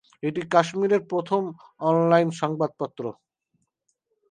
[0.23, 1.41] এটি কাশ্মিরের প্রথম
[1.81, 3.03] অনলাইন সংবাদপত্র।